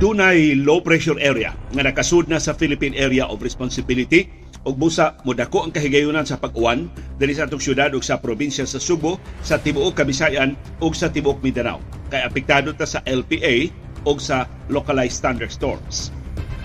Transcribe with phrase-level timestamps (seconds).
[0.00, 4.32] dunay low pressure area nga nakasud na sa Philippine Area of Responsibility
[4.64, 6.88] ug busa modako ang kahigayunan sa pag-uwan
[7.20, 11.44] diri sa atong syudad ug sa probinsya sa Subo, sa tibuok Kabisayan ug sa tibuok
[11.44, 11.84] Mindanao.
[12.08, 13.68] Kay apektado ta sa LPA
[14.08, 16.08] ug sa localized thunderstorms.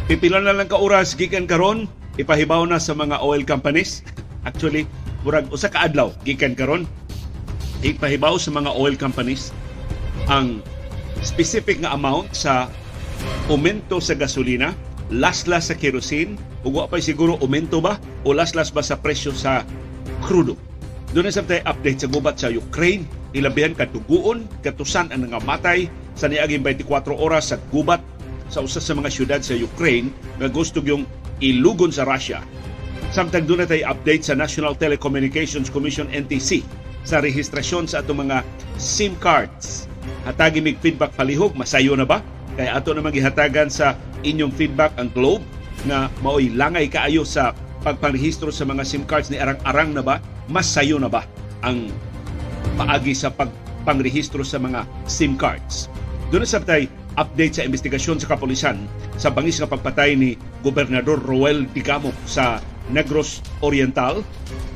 [0.07, 3.99] Pipila na lang ka oras gikan karon ipahibaw na sa mga oil companies.
[4.47, 4.87] Actually,
[5.27, 6.87] murag usa ka adlaw gikan karon
[7.83, 9.51] ipahibaw sa mga oil companies
[10.31, 10.63] ang
[11.19, 12.71] specific nga amount sa
[13.45, 14.73] aumento sa gasolina,
[15.13, 16.33] laslas sa kerosene,
[16.65, 19.61] ug wa pa siguro aumento ba o laslas ba sa presyo sa
[20.25, 20.57] krudo.
[21.13, 23.05] Doon sa tayo update sa gubat sa Ukraine,
[23.37, 25.87] ilabihan katuguon, katusan ang nangamatay
[26.17, 28.01] sa niaging 24 oras sa gubat
[28.49, 30.09] sa usa sa mga syudad sa Ukraine
[30.41, 31.05] nga gusto yung
[31.39, 32.41] ilugon sa Russia.
[33.13, 36.65] Samtang doon tayo update sa National Telecommunications Commission NTC
[37.05, 38.41] sa rehistrasyon sa atong mga
[38.81, 39.85] SIM cards.
[40.25, 42.19] Hatagi mig feedback palihog, masayo na ba?
[42.55, 45.43] Kaya ato na magihatagan sa inyong feedback ang Globe
[45.83, 47.51] nga maoy langay kaayo sa
[47.83, 50.23] pagpanrehistro sa mga SIM cards ni arang-arang na ba?
[50.47, 51.27] Mas sayo na ba
[51.61, 51.91] ang
[52.79, 55.91] paagi sa pagpangrehistro sa mga SIM cards?
[56.31, 61.63] Doon sa tay update sa investigasyon sa kapulisan sa bangis nga pagpatay ni Gobernador Roel
[61.71, 62.59] Digamo sa
[62.91, 64.21] Negros Oriental.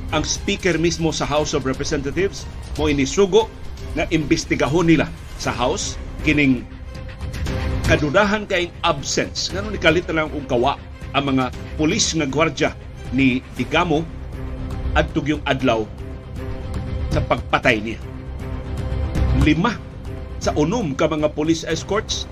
[0.09, 2.47] Ang speaker mismo sa House of Representatives
[2.79, 3.51] mo inisugo
[3.93, 5.05] na imbestigahon nila
[5.37, 6.65] sa House kining
[7.89, 9.49] kadudahan kay absence.
[9.49, 10.77] Ngano ni kalit lang og kawa
[11.17, 12.69] ang mga pulis nga gwardya
[13.09, 14.05] ni Digamo
[14.93, 15.89] adtog yung adlaw
[17.09, 17.99] sa pagpatay niya.
[19.41, 19.73] Lima
[20.37, 22.29] sa unom ka mga police escorts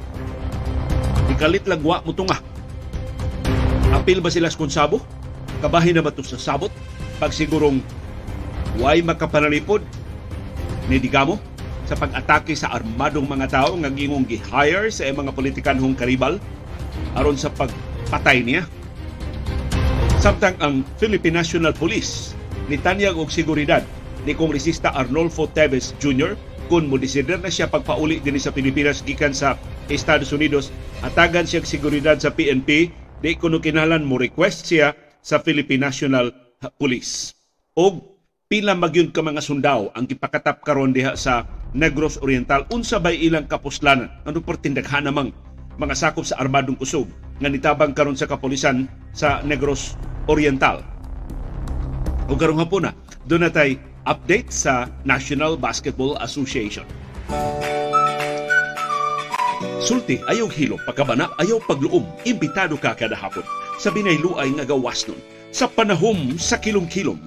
[1.34, 2.38] ikalit lagwa mo tunga.
[3.98, 5.02] Apil ba sila sa konsabo?
[5.58, 6.70] Kabahin na ba ito sa sabot?
[7.18, 7.82] Pag sigurong
[8.78, 9.82] way makapanalipod
[10.86, 11.42] ni Digamo
[11.88, 16.36] sa pag-atake sa armadong mga tao nga gingong gi-hire sa mga politikanhong karibal
[17.16, 18.68] aron sa pagpatay niya.
[20.20, 22.36] Samtang ang Philippine National Police
[22.68, 23.88] ni Tanyag og seguridad
[24.28, 26.36] ni Kongresista Arnolfo Teves Jr.
[26.68, 29.56] kung mo desider na siya pagpauli din sa Pilipinas gikan sa
[29.88, 30.68] Estados Unidos
[31.00, 32.92] atagan siya seguridad sa PNP
[33.24, 34.92] di kuno kinahanglan mo request siya
[35.24, 36.36] sa Philippine National
[36.76, 37.32] Police.
[37.80, 38.17] Og
[38.48, 41.44] pila magyud ka mga sundao ang gipakatap karon diha sa
[41.76, 45.36] Negros Oriental unsa bay ilang kapuslanan ano pertindaghan namang
[45.76, 47.12] mga sakop sa armadong kusog
[47.44, 50.00] nga nitabang karon sa kapulisan sa Negros
[50.32, 50.82] Oriental.
[52.28, 52.92] O karong hapon na,
[53.30, 53.78] doon na tay
[54.10, 56.88] update sa National Basketball Association.
[59.78, 63.46] Sulti, ayaw hilo, pagkabana, ayaw pagluom, imbitado ka kada hapon
[63.78, 65.22] sa binayluay nga gawas nun,
[65.54, 67.22] sa panahom sa kilom-kilom,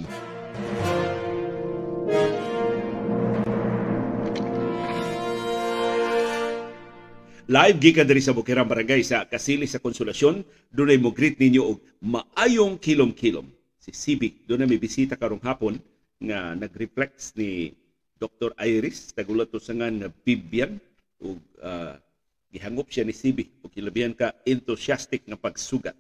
[7.50, 11.82] Live gikan diri sa Bukirang Barangay sa Kasili sa Konsolasyon, dunay mo greet ninyo og
[11.98, 13.42] maayong kilom-kilom.
[13.74, 15.82] Si Civic, na may bisita karong hapon
[16.22, 17.74] nga nag-reflex ni
[18.22, 18.54] Dr.
[18.54, 19.90] Iris, tagulat sa nga
[20.22, 20.78] Bibian,
[21.18, 21.98] ug uh,
[22.54, 25.98] gihangop siya ni Civic, ug kilabihan ka enthusiastic nga pagsugat.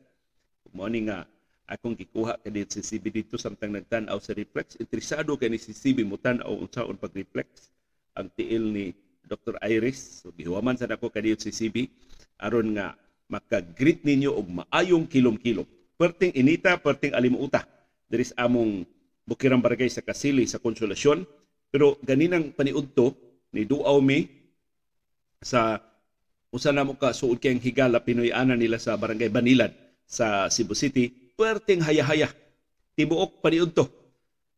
[0.70, 1.26] Mo ni nga
[1.66, 6.06] akong gikuha kani si CB dito samtang nagtan-aw sa reflex, interesado kay ni si CB
[6.06, 7.74] mo tan-aw unsaon pag-reflex
[8.14, 8.94] ang tiil ni
[9.30, 9.54] Dr.
[9.62, 10.26] Iris.
[10.26, 11.86] So, gihuwaman sa nako kaniyo si CB
[12.42, 12.98] aron nga
[13.30, 15.62] maka-greet ninyo og maayong kilom-kilom.
[15.94, 17.62] Perting inita, perting alimuuta.
[18.10, 18.82] Diri sa among
[19.22, 21.22] Bukirang Barangay sa Kasili sa Konsolasyon.
[21.70, 23.14] Pero ganinang paniudto
[23.54, 24.26] ni Duaw mi
[25.38, 25.78] sa
[26.50, 29.70] usa na mo ka suod kayang higala Pinoy-ana nila sa Barangay Banilad
[30.02, 31.06] sa Cebu City,
[31.38, 32.34] perting haya-haya.
[32.98, 33.86] Tibuok paniudto.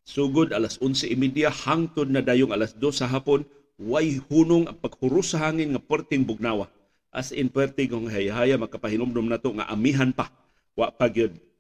[0.03, 3.45] Sugod alas 11.30 hangtod na dayong alas 2 sa hapon
[3.81, 6.69] way hunong ang paghuros sa hangin nga perting bugnawa.
[7.13, 10.33] As in perting kung hayahaya makapahinomdom na to nga amihan pa.
[10.73, 11.13] Wa pa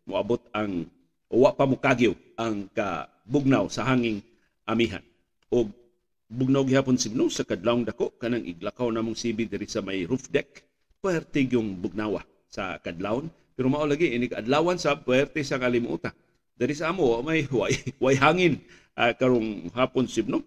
[0.08, 0.88] moabot ang
[1.28, 4.24] wa pa mukagyo ang kabugnaw sa hanging
[4.64, 5.04] amihan.
[5.52, 5.68] O
[6.32, 10.65] bugnaw gihapon sibno sa kadlawng dako kanang iglakaw namong sibi diri sa may roof deck.
[11.03, 13.28] Pertig yung bugnawa sa kadlawon.
[13.53, 16.16] Pero mao lagi ini kadlawan sa puwerte sa kalimutan.
[16.56, 18.62] Dari sa amo may way, way hangin
[18.97, 20.41] uh, karong hapon sibno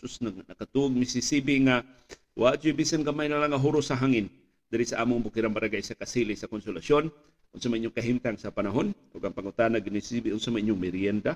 [0.00, 1.84] sus nakatuog Mississippi nga
[2.32, 4.32] wa bisan gamay na lang huro sa hangin
[4.72, 7.12] diri sa among bukirang barangay sa Kasili sa Konsolasyon.
[7.50, 11.34] Unsa man inyong kahimtang sa panahon ug ang pangutana gini CB unsa man inyong merienda.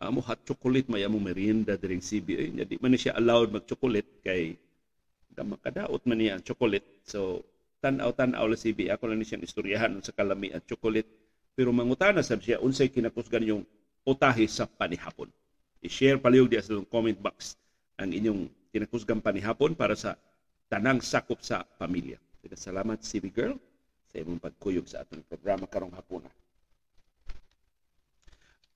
[0.00, 3.68] Amo hot chocolate may among merienda diri sa CB eh di man siya allowed mag
[3.68, 4.56] chocolate kay
[5.30, 7.04] da makadaot man niya ang chocolate.
[7.06, 7.46] So
[7.78, 11.06] tan-aw tan-aw la CB ako lang ni siyang istoryahan sa kalami at chocolate.
[11.54, 13.62] Pero mangutana sab siya unsay kinakusgan yung
[14.08, 15.28] utahe sa panihapon?
[15.84, 17.54] I-share palihog di sa comment box
[17.98, 20.14] ang inyong kinakusgang panihapon para sa
[20.70, 22.16] tanang sakop sa pamilya.
[22.48, 23.60] Salamat, CB Girl,
[24.08, 26.32] sa imong pagkuyog sa atong programa karong hapuna.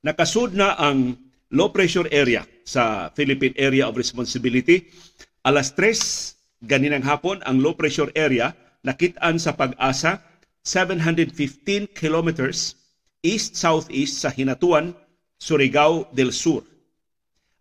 [0.05, 1.17] Nakasud na ang
[1.55, 4.93] low pressure area sa Philippine Area of Responsibility.
[5.47, 8.55] Alas 3 ganinang hapon ang low pressure area
[8.85, 10.23] nakitaan sa pag-asa
[10.63, 12.79] 715 kilometers
[13.23, 14.95] east-southeast sa Hinatuan,
[15.39, 16.67] Surigao del Sur.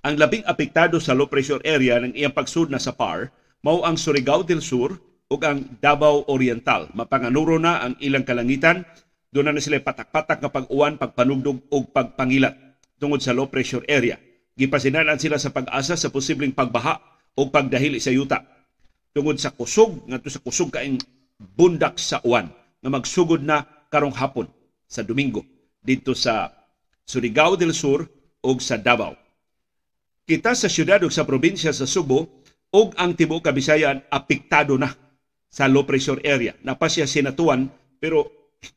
[0.01, 3.29] Ang labing apektado sa low pressure area ng iyang pagsud na sa PAR
[3.61, 4.97] mao ang Surigao del Sur
[5.29, 6.89] ug ang Davao Oriental.
[6.97, 8.81] Mapanganuro na ang ilang kalangitan
[9.29, 12.57] doon na sila patak-patak nga pag-uwan, pagpanugdog o pagpangilat
[12.97, 14.17] tungod sa low pressure area.
[14.57, 16.97] Gipasinanan sila sa pag-asa sa posibleng pagbaha
[17.37, 18.41] o pagdahili sa yuta
[19.13, 20.97] tungod sa kusog ngadto sa kusog kaing
[21.37, 22.49] bundak sa uwan
[22.81, 24.49] nga magsugod na karong hapon
[24.89, 25.45] sa Domingo
[25.77, 26.49] dito sa
[27.05, 28.09] Surigao del Sur
[28.41, 29.13] ug sa Davao.
[30.25, 34.93] Kita sa syudad ug sa probinsya sa Subo ug ang tibuok Kabisayan apektado na
[35.51, 36.55] sa low pressure area.
[36.63, 38.29] Napasya sinatuan pero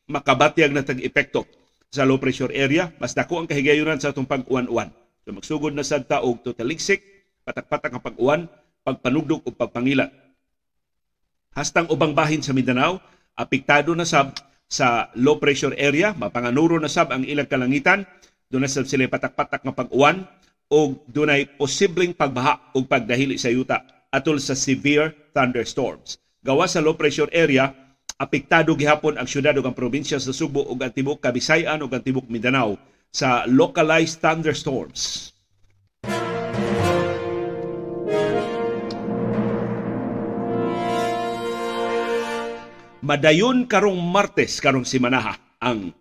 [0.09, 1.45] makabatyag na tag-epekto
[1.93, 2.91] sa low pressure area.
[2.99, 4.91] Mas dako ang kahigayunan sa atong pag-uwan-uwan.
[5.23, 7.01] So magsugod na sa taog to taligsik,
[7.47, 8.41] patak-patak ang pag-uwan,
[8.83, 10.11] pagpanugdog o pagpangilat.
[11.55, 12.99] Hastang ubang bahin sa Mindanao,
[13.39, 14.35] apektado na sab
[14.67, 18.03] sa low pressure area, mapanganuro na sab ang ilang kalangitan,
[18.51, 20.27] doon na sab sila patak-patak nga pag-uwan
[20.71, 23.85] o dunay posibleng pagbaha o pagdahili sa yuta
[24.15, 26.23] atol sa severe thunderstorms.
[26.45, 27.73] Gawa sa low pressure area,
[28.21, 32.05] apektado gihapon ang syudad ug ang probinsya sa Subo ug ang tibuok Kabisayan ug ang
[32.05, 32.79] tibuok Mindanao
[33.11, 35.35] sa localized thunderstorms.
[43.05, 45.93] Madayon karong Martes karong simanaha ang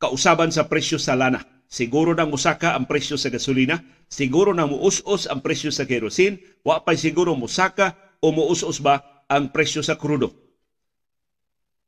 [0.00, 1.57] kausaban sa presyo sa lana.
[1.68, 6.80] Siguro nang musaka ang presyo sa gasolina, siguro nang muus-us ang presyo sa kerosene, wa
[6.80, 7.92] pa siguro musaka
[8.24, 10.32] o muus-us ba ang presyo sa krudo.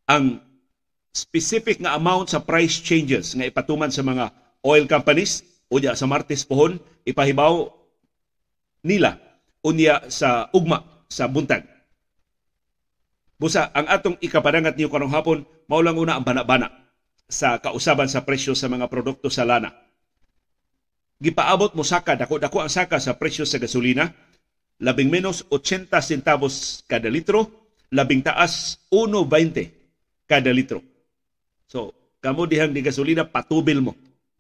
[0.05, 0.45] Ang
[1.17, 4.29] specific nga amount sa price changes nga ipatuman sa mga
[4.63, 5.43] oil companies
[5.73, 6.77] unya sa Martes pohon
[7.09, 7.73] ipahibaw
[8.85, 9.17] nila
[9.65, 11.65] unya sa ugma sa buntag.
[13.41, 16.80] Busa ang atong ikapadangat niyo karong hapon mao lang una ang bana-bana
[17.31, 19.71] sa kausaban sa presyo sa mga produkto sa lana.
[21.23, 24.11] Gipaabot mo saka dako-dako ang saka sa presyo sa gasolina,
[24.83, 27.49] labing menos 80 centavos kada litro,
[27.95, 30.83] labing taas 1.20 kada litro.
[31.71, 33.93] So, kamo dihang di gasolina, patubil mo.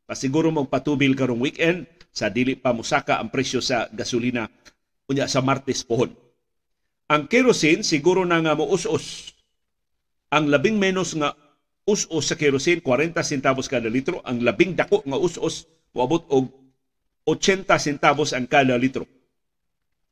[0.08, 4.50] Pasiguro mo patubil karong weekend sa dili pa musaka ang presyo sa gasolina
[5.06, 6.10] unya sa Martes pohon.
[7.10, 9.34] Ang kerosene siguro na nga muus-us.
[10.30, 11.34] Ang labing menos nga
[11.88, 16.50] us-us sa kerosene 40 centavos kada litro, ang labing dako nga us-us moabot og
[17.26, 19.06] 80 centavos ang kada litro.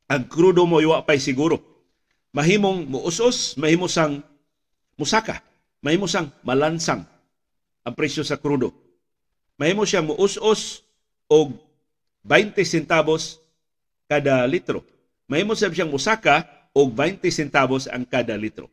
[0.09, 1.61] Ang krudo mo iwa pay siguro.
[2.33, 4.21] Mahimong muus-us, mahimo sang
[4.97, 5.41] musaka
[5.79, 7.03] mahimo siyang malansang
[7.83, 8.75] ang presyo sa krudo.
[9.59, 10.83] Mahimo siyang muus-us
[11.31, 11.55] og
[12.23, 13.39] 20 centavos
[14.07, 14.83] kada litro.
[15.27, 18.67] Mahimo siyang musaka og 20 centavos ang kada litro.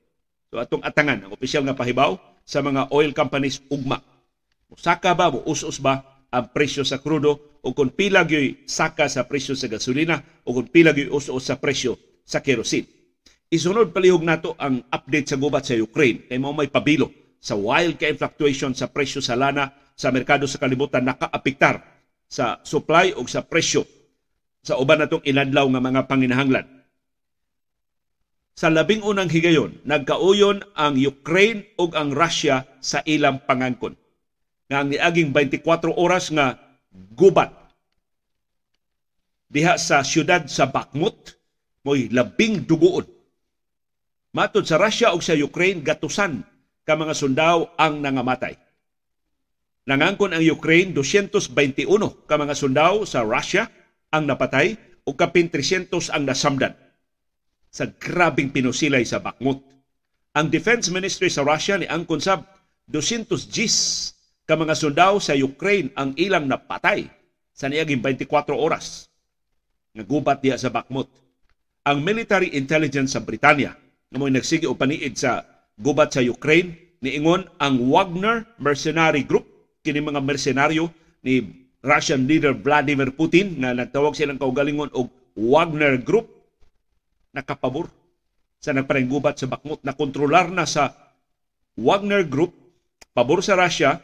[0.51, 2.15] So atong atangan ang opisyal nga pahibaw
[2.47, 3.99] sa mga oil companies ugma.
[4.71, 9.59] Musaka ba muus-us ba ang presyo sa krudo o kung pila gyoy saka sa presyo
[9.59, 12.87] sa gasolina o kung pila gyoy us-us sa presyo sa kerosene.
[13.47, 17.95] Isunod palihog nato ang update sa gubat sa Ukraine kay mao may pabilo sa wild
[17.95, 21.79] kay fluctuation sa presyo sa lana sa merkado sa kalibutan nakaapektar
[22.27, 23.87] sa supply o sa presyo
[24.67, 26.67] sa uban natong inadlaw nga mga panginahanglan.
[28.57, 33.93] Sa labing unang higayon, nagkauyon ang Ukraine ug ang Russia sa ilang pangangkon.
[34.73, 36.57] Nga ang niaging 24 oras nga
[37.13, 37.53] gubat
[39.53, 41.37] diha sa siyudad sa Bakhmut
[41.85, 43.07] mo'y labing duguon
[44.37, 46.45] Matod sa Russia ug sa Ukraine, gatusan
[46.85, 48.53] ka mga sundao ang nangamatay.
[49.89, 51.89] Nangangkon ang Ukraine 221
[52.29, 53.65] ka mga sundao sa Russia
[54.13, 54.77] ang napatay
[55.09, 56.77] ug kapin 300 ang nasamdan
[57.71, 59.61] sa grabing pinusilay sa Bakhmut.
[60.37, 62.45] Ang Defense Ministry sa Russia ni angkon sab
[62.93, 63.77] 200 Gs
[64.47, 67.11] ka mga sundao sa Ukraine ang ilang napatay
[67.51, 69.09] sa niaging 24 oras
[69.97, 71.09] nga gubat diya sa Bakhmut.
[71.89, 73.75] Ang military intelligence sa Britanya
[74.13, 75.43] na mo'y nagsige o paniid sa
[75.81, 79.49] gubat sa Ukraine niingon ang Wagner Mercenary Group
[79.81, 80.93] kini mga mersenaryo
[81.25, 85.09] ni Russian leader Vladimir Putin nga nagtawag silang kaugalingon og
[85.39, 86.36] Wagner Group
[87.37, 87.93] nakapabor
[88.57, 90.97] sa nagpareng gubat sa Bakhmut na kontrolar na sa
[91.77, 92.57] Wagner Group
[93.13, 94.01] pabor sa Russia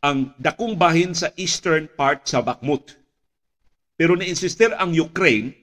[0.00, 2.96] ang dakong bahin sa eastern part sa Bakhmut.
[4.00, 5.60] Pero ni-insistir ang Ukraine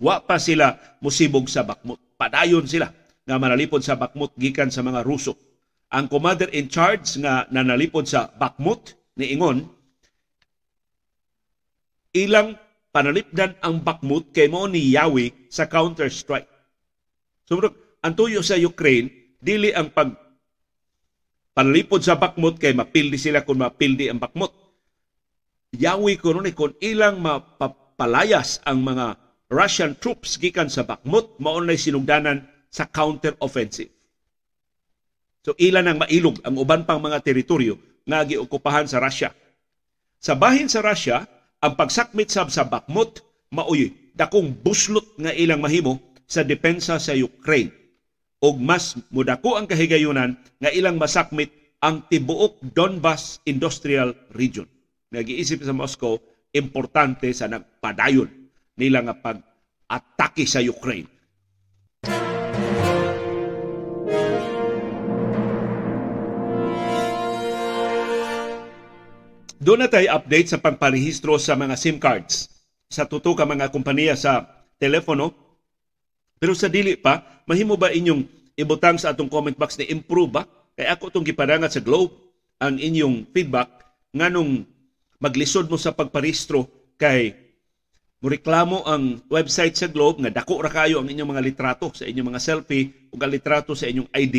[0.00, 2.88] wa pa sila musibog sa Bakhmut padayon sila
[3.24, 5.36] nga manalipod sa Bakhmut gikan sa mga Ruso.
[5.92, 9.64] Ang commander in charge nga nanalipod sa Bakhmut ni Ingon
[12.12, 12.58] ilang
[12.90, 16.46] panalipdan ang Bakhmut kay mo ni Yahweh sa counter-strike.
[17.46, 20.14] Sumrok, ang tuyo sa Ukraine, dili ang pag
[21.54, 24.52] panalipod sa Bakhmut kay mapildi sila kung mapildi ang Bakhmut.
[25.74, 29.18] Yahweh ko nun kung ilang mapapalayas ang mga
[29.50, 33.90] Russian troops gikan sa Bakhmut, maunay sinugdanan sa counter-offensive.
[35.42, 39.34] So ilan ang mailog ang uban pang mga teritoryo nga giokupahan sa Russia.
[40.20, 41.24] Sa bahin sa Russia,
[41.60, 43.20] ang pagsakmit sab sa Bakhmut
[43.52, 47.72] maoy dakong buslot nga ilang mahimo sa depensa sa Ukraine
[48.40, 54.68] ug mas mudako ang kahigayunan nga ilang masakmit ang tibuok Donbas Industrial Region.
[55.12, 56.20] Nag-iisip sa Moscow,
[56.52, 58.28] importante sa nagpadayon
[58.76, 61.08] nila nga pag-atake sa Ukraine.
[69.60, 72.48] Doon na tayo update sa pagparehistro sa mga SIM cards
[72.88, 74.48] sa tuto ka mga kompanya sa
[74.80, 75.36] telepono.
[76.40, 78.24] Pero sa dili pa, mahimo ba inyong
[78.56, 80.48] ibutang sa atong comment box ni improve ba?
[80.80, 82.16] Kay ako itong gipadangat sa Globe
[82.56, 83.68] ang inyong feedback
[84.16, 84.64] nganong
[85.20, 86.64] maglisod mo sa pagparehistro
[86.96, 87.36] kay
[88.24, 92.32] Mureklamo ang website sa Globe nga dako ra kayo ang inyong mga litrato sa inyong
[92.32, 94.36] mga selfie ug ang litrato sa inyong ID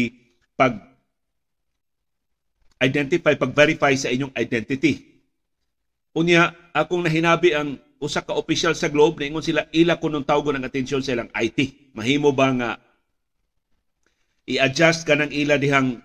[0.58, 0.82] pag
[2.82, 5.11] identify pag verify sa inyong identity.
[6.12, 10.60] Unya, akong nahinabi ang usa ka opisyal sa Globe, ingon sila ila ko nung tawgon
[10.60, 11.92] ng atensyon sa ilang IT.
[11.96, 12.70] Mahimo ba nga
[14.50, 16.04] i-adjust ka ng ila dihang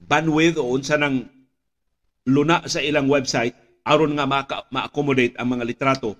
[0.00, 1.28] bandwidth o unsa ng
[2.32, 6.14] luna sa ilang website aron nga ma-accommodate ang mga litrato.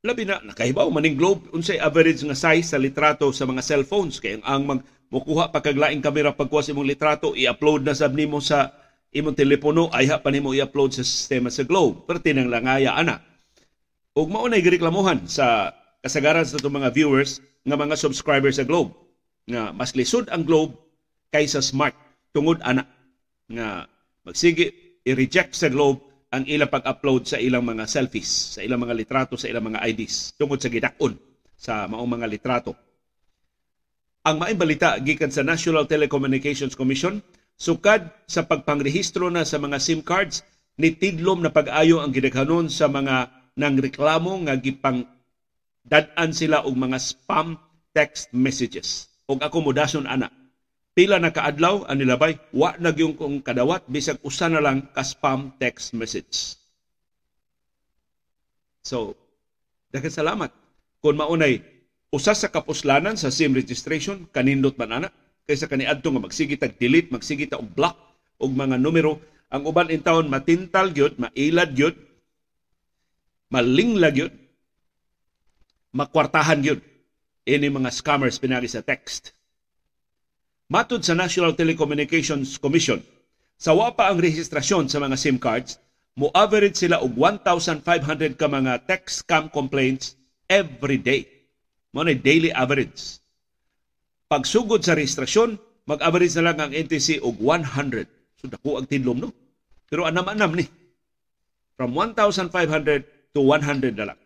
[0.00, 4.16] Labi na, nakahibaw maning Globe, unsay average nga size sa litrato sa mga cellphones.
[4.20, 8.38] Kaya ang mag mukuha pa kaglaing kamera pagkuha sa imong litrato, i-upload na sab nimo
[8.38, 8.70] sa
[9.10, 12.06] imong telepono ay pa nimo i-upload sa sistema sa Globe.
[12.06, 13.18] Pero tinang langaya ana.
[14.14, 18.96] Ug mao nay gireklamuhan sa kasagaran sa itong mga viewers nga mga subscribers sa Globe
[19.46, 20.74] nga mas lisod ang Globe
[21.30, 21.94] kaysa Smart
[22.34, 22.86] tungod ana
[23.50, 23.86] nga
[24.24, 29.34] magsige i-reject sa Globe ang ilang pag-upload sa ilang mga selfies, sa ilang mga litrato,
[29.34, 31.18] sa ilang mga IDs tungod sa gidakon
[31.58, 32.72] sa maong mga litrato.
[34.22, 37.18] Ang maing balita gikan sa National Telecommunications Commission
[37.60, 40.40] Sukad sa pagpangrehistro na sa mga SIM cards,
[40.80, 45.04] nitidlom na pag-ayo ang gidaghanon sa mga nangreklamo nga gipang
[45.84, 47.60] dadan sila og mga spam
[47.92, 50.32] text messages og akomodasyon ana.
[50.96, 55.04] Pila na kaadlaw ang nilabay, wa na gyung kong kadawat bisag usa na lang ka
[55.04, 56.56] spam text message.
[58.80, 59.20] So,
[59.92, 60.48] daghang salamat.
[61.04, 61.60] Kung maunay
[62.08, 65.08] usa sa kapuslanan sa SIM registration kanindot man ana,
[65.50, 67.98] kaysa kaniadto nga magsige tag delete, magsige ta og block
[68.38, 69.18] og mga numero
[69.50, 71.98] ang uban in town matintal gyud, mailad gyud,
[73.50, 74.34] malinglag gyud,
[75.90, 76.80] makwartahan gyud
[77.50, 79.34] ini mga scammers pinagi sa text.
[80.70, 83.02] Matod sa National Telecommunications Commission,
[83.58, 85.82] sa wa pa ang rehistrasyon sa mga SIM cards,
[86.14, 90.14] mo average sila og 1,500 ka mga text scam complaints
[90.46, 91.26] every day.
[91.90, 93.19] Mo daily average.
[94.30, 95.58] Pagsugod sa rehistrasyon,
[95.90, 98.06] mag-average na lang ang NTC og 100.
[98.38, 99.34] So dako ang tinlom no.
[99.90, 100.70] Pero anam-anam ni.
[101.74, 104.20] From 1,500 to 100 na lang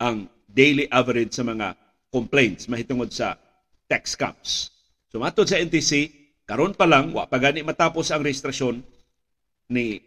[0.00, 0.16] ang
[0.48, 1.76] daily average sa mga
[2.08, 3.36] complaints mahitungod sa
[3.92, 4.72] tax scams.
[5.12, 6.08] So matod sa NTC,
[6.48, 8.80] karon pa lang wa pa gani matapos ang rehistrasyon
[9.68, 10.00] ni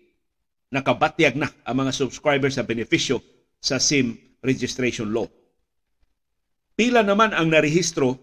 [0.74, 3.22] nakabatyag na ang mga subscribers sa benepisyo
[3.62, 5.30] sa SIM registration law.
[6.74, 8.18] Pila naman ang narehistro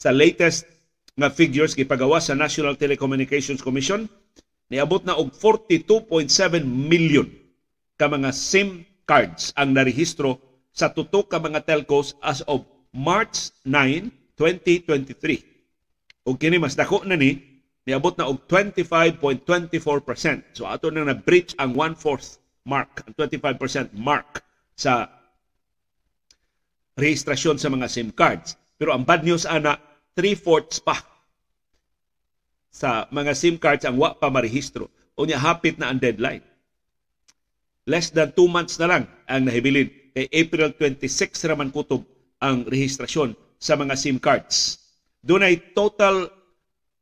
[0.00, 0.64] sa latest
[1.12, 4.08] nga figures gipagawa sa National Telecommunications Commission
[4.72, 7.28] niabot na og 42.7 million
[8.00, 10.40] ka mga SIM cards ang narehistro
[10.72, 12.64] sa tutok ka mga telcos as of
[12.96, 14.08] March 9,
[14.40, 16.24] 2023.
[16.24, 17.36] Ug kini mas dako na ni
[17.84, 20.56] niabot na og 25.24%.
[20.56, 24.40] So ato na na-breach ang 1/4 mark, ang 25% mark
[24.72, 25.12] sa
[26.96, 28.56] rehistrasyon sa mga SIM cards.
[28.80, 29.76] Pero ang bad news ana,
[30.20, 31.00] three-fourths pa
[32.68, 34.92] sa mga SIM cards ang wa pa marehistro.
[35.16, 36.44] Unya hapit na ang deadline.
[37.88, 39.88] Less than two months na lang ang nahibilin.
[40.12, 42.04] Kay April 26 raman kutob
[42.36, 44.76] ang rehistrasyon sa mga SIM cards.
[45.24, 46.28] Doon ay total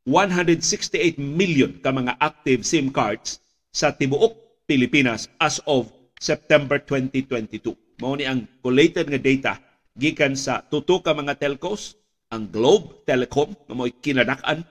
[0.07, 3.43] 168 million ka mga active SIM cards
[3.75, 5.91] sa tibuok Pilipinas as of
[6.23, 7.75] September 2022.
[7.99, 9.53] Mao ni ang collated nga data
[9.99, 11.98] gikan sa tuto ka mga telcos
[12.29, 14.65] ang Globe Telecom nga mo'y kinadak-an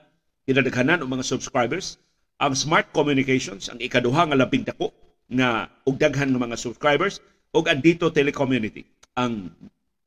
[0.47, 1.99] kinadaghanan og mga subscribers.
[2.39, 4.93] Ang Smart Communications ang ikaduha nga labing dako
[5.27, 7.19] nga og daghan nga mga subscribers
[7.51, 8.85] ug ang Dito Telecommunity
[9.17, 9.51] ang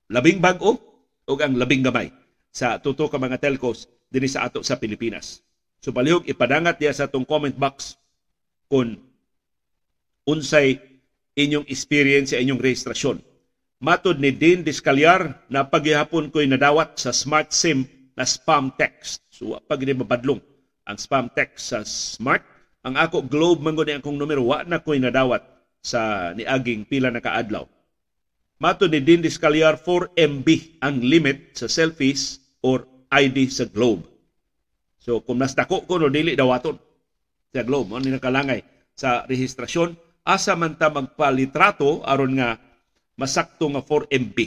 [0.09, 0.79] labing bag-o
[1.27, 2.09] ug ang labing gamay
[2.55, 5.43] sa tuto ka mga telcos dinhi sa ato sa Pilipinas.
[5.83, 7.99] So palihog ipadangat diya sa atong comment box
[8.71, 8.97] kung
[10.25, 10.79] unsay
[11.35, 13.19] inyong experience sa inyong registrasyon.
[13.81, 19.25] Matod ni Dean Discalyar na paghihapon ko'y nadawat sa Smart SIM na spam text.
[19.33, 20.37] So pag mabadlong
[20.85, 22.45] ang spam text sa Smart,
[22.85, 25.41] ang ako Globe man ni akong numero wa na ko'y nadawat
[25.81, 27.65] sa niaging pila na kaadlaw.
[28.61, 30.49] Mato ni Dean Discalyar 4 MB
[30.85, 34.05] ang limit sa selfies or ID sa Globe.
[35.01, 36.77] So kung dako ko no dili dawaton
[37.49, 38.61] sa Globe, ni nakalangay
[38.93, 39.97] sa rehistrasyon
[40.29, 42.61] asa man ta magpalitrato aron nga
[43.19, 44.39] masakto nga 4 MB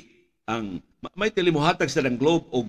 [0.47, 0.79] ang
[1.15, 2.67] may tilimuhatag sa ng Globe og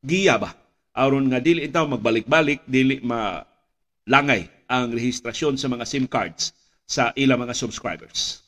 [0.00, 0.56] giya ba
[0.96, 7.42] aron nga dili itaw magbalik-balik dili malangay ang rehistrasyon sa mga SIM cards sa ilang
[7.42, 8.46] mga subscribers.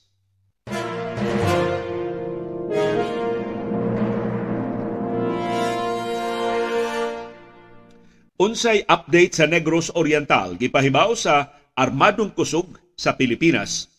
[8.39, 13.91] Unsay update sa Negros Oriental gipahibaw sa armadong kusog sa Pilipinas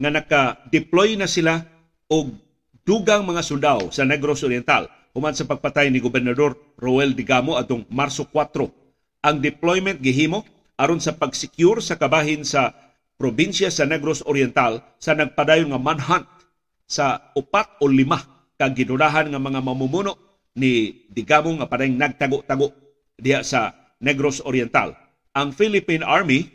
[0.00, 1.60] nga naka-deploy na sila
[2.08, 2.36] og
[2.84, 8.26] dugang mga sundao sa Negros Oriental human sa pagpatay ni Gobernador Roel Digamo atong Marso
[8.28, 9.24] 4.
[9.24, 10.42] Ang deployment gihimo
[10.74, 12.74] aron sa pag-secure sa kabahin sa
[13.14, 16.26] probinsya sa Negros Oriental sa nagpadayon nga manhunt
[16.84, 18.20] sa upat o lima
[18.58, 20.18] ka gidudahan nga mga mamumuno
[20.58, 22.74] ni Digamo nga padayong nagtago-tago
[23.16, 24.92] diha sa Negros Oriental.
[25.34, 26.46] Ang Philippine Army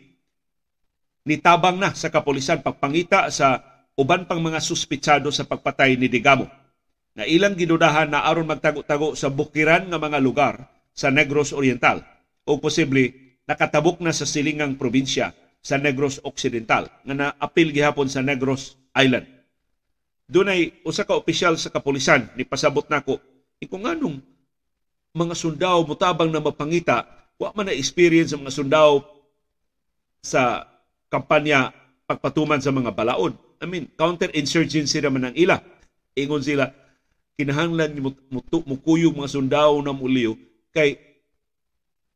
[1.23, 6.47] nitabang na sa kapulisan pagpangita sa uban pang mga suspitsado sa pagpatay ni Digamo
[7.19, 11.99] na ilang gidudahan na aron magtago-tago sa bukiran nga mga lugar sa Negros Oriental
[12.47, 18.79] o posible nakatabok na sa silingang probinsya sa Negros Occidental nga naapil gihapon sa Negros
[18.95, 19.27] Island.
[20.31, 23.19] Dunay usa ka opisyal sa kapulisan ni pasabot nako
[23.67, 24.23] kung nganong
[25.11, 27.03] mga sundao mutabang na mapangita,
[27.35, 29.03] wa man na experience ang mga sundao
[30.23, 30.63] sa
[31.11, 31.75] kampanya
[32.07, 33.48] pagpatuman sa mga balaod.
[33.59, 35.59] I mean, counter-insurgency naman ang ila.
[36.15, 36.71] Ingon sila,
[37.35, 38.01] kinahanglan ni
[38.67, 40.39] mukuyog mga sundao na muliyo
[40.71, 40.95] kay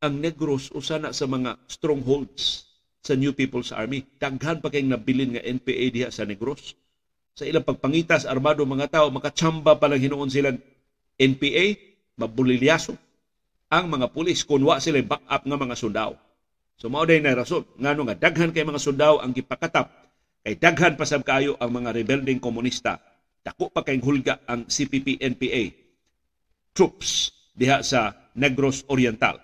[0.04, 2.68] ang Negros usana sa mga strongholds
[3.04, 4.04] sa New People's Army.
[4.20, 6.76] Daghan pa kayong nabilin nga NPA diha sa Negros.
[7.36, 10.60] Sa ilang pagpangitas, armado mga tao, makachamba pa lang hinuon silang
[11.16, 11.76] NPA,
[12.20, 12.96] mabulilyaso
[13.74, 16.14] ang mga pulis kung wa sila back up nga mga sundao.
[16.78, 20.03] So mao na rason ngano nga daghan kay mga sundao ang gipakatap
[20.44, 23.00] kay daghan pa sab kayo ang mga rebelding komunista.
[23.44, 25.84] Dako pa kay hulga ang CPP-NPA
[26.76, 29.40] troops diha sa Negros Oriental.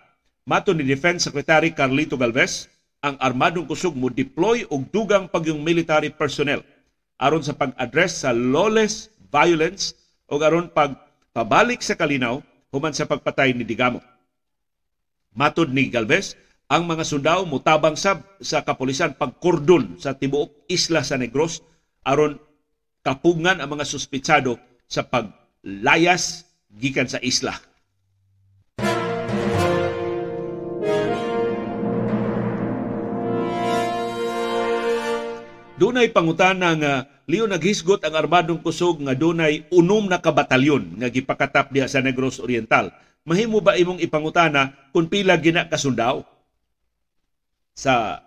[0.50, 2.66] Mato ni Defense Secretary Carlito Galvez,
[3.00, 6.66] ang armadong kusog mo deploy og dugang pagyong military personnel
[7.22, 9.96] aron sa pag-address sa lawless violence
[10.28, 10.98] o aron pag
[11.32, 14.02] pabalik sa kalinaw human sa pagpatay ni Digamo.
[15.38, 16.36] Matod ni Galvez,
[16.70, 21.66] ang mga sundao mutabang sab sa kapulisan pagkordon sa tibuok isla sa Negros
[22.06, 22.38] aron
[23.02, 27.58] kapungan ang mga suspitsado sa paglayas gikan sa isla.
[35.80, 36.94] Dunay pangutana nga
[37.26, 42.38] liyo naghisgot ang armadong kusog nga dunay unom na kabatalyon nga gipakatap diha sa Negros
[42.38, 42.94] Oriental.
[43.26, 46.22] Mahimo ba imong ipangutana kung pila gina kasundaw
[47.80, 48.20] sa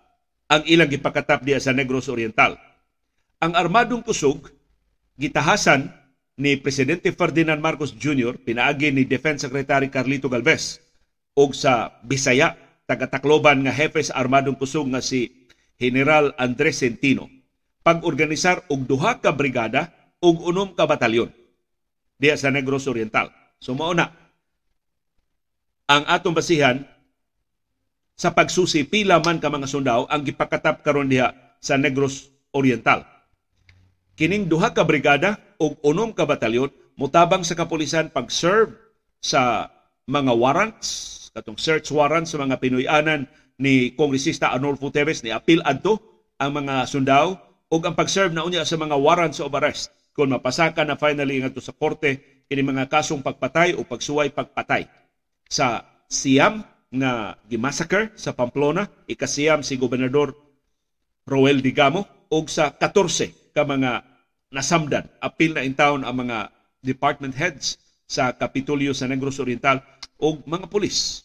[0.48, 2.56] ang ilang gipakatap diha sa Negros Oriental?
[3.44, 4.48] Ang armadong kusog
[5.20, 5.92] gitahasan
[6.40, 8.40] ni Presidente Ferdinand Marcos Jr.
[8.40, 10.80] pinaagi ni Defense Secretary Carlito Galvez
[11.36, 12.56] og sa Bisaya
[12.88, 15.28] taga-Tacloban nga Jefes Armadong Kusog nga si
[15.76, 17.28] General Andres Centino
[17.84, 21.28] pag-organisar og duha ka brigada ug unom ka batalyon
[22.16, 23.34] diya sa Negros Oriental.
[23.58, 24.08] So mao ang
[26.08, 26.88] atong basihan
[28.16, 33.06] sa pagsusi pila man ka mga sundao ang gipakatap karon diha sa Negros Oriental.
[34.18, 36.68] Kining duha ka brigada ug unom ka batalyon
[37.00, 38.76] mutabang sa kapulisan pag-serve
[39.22, 39.72] sa
[40.04, 43.24] mga warrants, katong search warrants sa mga Pinoyanan
[43.56, 46.02] ni Kongresista Arnolfo Teves ni apil adto
[46.36, 47.38] ang mga sundao
[47.72, 51.62] ug ang pag-serve na unya sa mga warrants of arrest kung mapasaka na finally ngadto
[51.62, 54.84] sa korte kini mga kasong pagpatay o pagsuway pagpatay
[55.48, 56.60] sa siyam
[56.92, 60.36] na gimassacre sa Pamplona ikasiyam si gobernador
[61.24, 64.04] Roel Digamo ug sa 14 ka mga
[64.52, 66.52] nasamdan apil na in town ang mga
[66.84, 69.80] department heads sa Kapitolyo sa Negros Oriental
[70.20, 71.24] ug mga pulis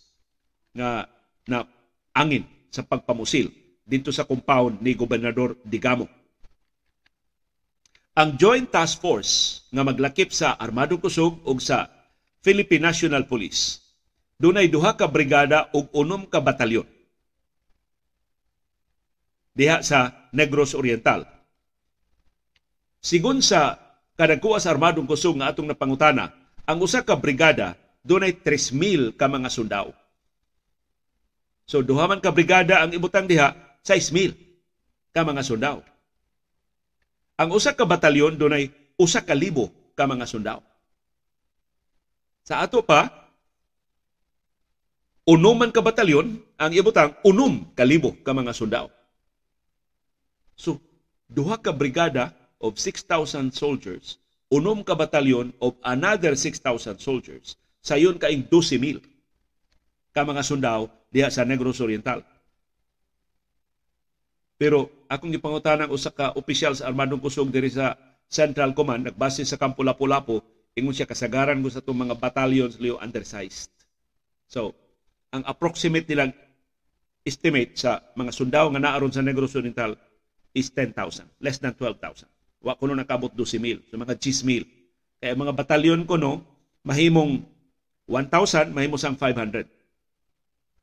[0.72, 1.04] nga
[1.44, 1.68] na
[2.16, 3.52] angin sa pagpamusil
[3.84, 6.08] dito sa compound ni Gobernador Digamo.
[8.18, 11.88] Ang Joint Task Force nga maglakip sa Armadong Kusog ug sa
[12.42, 13.87] Philippine National Police
[14.38, 16.86] dunay duha ka brigada ug unom ka batalyon
[19.58, 21.26] diha sa Negros Oriental.
[23.02, 23.74] Sigun sa
[24.14, 26.30] kadagkuwa sa Armadong Kusog nga atong napangutana,
[26.70, 27.74] ang usa ka brigada
[28.06, 29.98] dunay 3,000 ka mga sundao.
[31.66, 34.38] So duha man ka brigada ang ibutang diha 6,000
[35.10, 35.82] ka mga sundao.
[37.42, 38.70] Ang usa ka batalyon dunay
[39.02, 40.62] usa ka libo ka mga sundao.
[42.46, 43.27] Sa ato pa,
[45.28, 48.88] unuman ka batalyon ang ibutang unom ka libo ka mga sundao.
[50.56, 50.80] So,
[51.28, 52.32] duha ka brigada
[52.64, 59.04] of 6,000 soldiers, unom ka batalyon of another 6,000 soldiers, sayon kaing 12,000
[60.16, 62.24] ka mga sundao diha sa Negros Oriental.
[64.58, 67.94] Pero akong gipangutanang usa ka opisyal sa Armadong Kusog diri sa
[68.26, 70.42] Central Command nagbase sa Kampo Lapu-Lapu
[70.74, 73.70] ingon siya kasagaran ko sa itong mga battalions liyo undersized.
[74.50, 74.74] So,
[75.34, 76.32] ang approximate nilang
[77.28, 80.00] estimate sa mga sundao nga naaron sa Negros Oriental
[80.56, 82.28] is 10,000, less than 12,000.
[82.64, 84.64] Wa kuno nakabot 12,000, so mga 10,000.
[85.20, 86.42] Kaya mga batalyon ko no,
[86.88, 87.44] mahimong
[88.08, 89.68] 1,000, mahimo sang 500.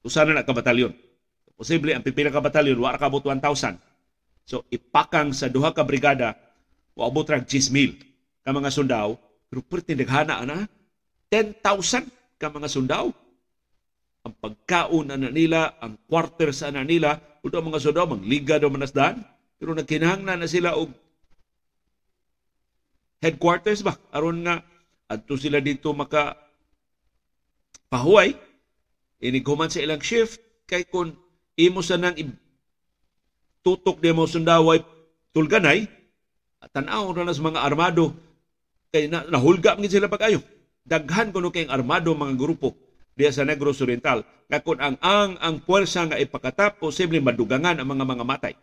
[0.05, 0.93] Usa na ka batalyon.
[1.57, 3.81] Posible ang pipila ka batalyon wa kabot 1,000.
[4.45, 6.37] So ipakang sa duha ka brigada
[6.93, 9.17] wa abot ra 10,000 ka mga sundao,
[9.49, 10.69] pero perti daghana ana
[11.33, 13.24] 10,000 ka mga sundao.
[14.25, 19.21] Ang pagkaon na nila, ang quarters na nila, uto mga sundao, mangliga daw manasdan,
[19.61, 20.93] pero nagkinahanglan na sila og
[23.21, 23.97] headquarters ba?
[24.13, 24.61] Aron nga
[25.09, 26.37] adto sila dito maka
[27.89, 28.37] pahuway.
[29.25, 30.41] Ini human sa ilang shift.
[30.69, 31.17] Kay kun
[31.57, 32.17] imo sa nang
[33.65, 34.85] tutok demo sundaway
[35.33, 35.89] tulganay
[36.73, 38.13] tan-aw ra sa mga armado.
[38.93, 40.45] Kay na, nahulga man sila pag-ayo.
[40.85, 42.84] Daghan kuno kay armado mga grupo
[43.15, 48.05] diya sa Negros Oriental nga ang ang ang puwersa nga ipakatap posible madugangan ang mga
[48.05, 48.55] mga matay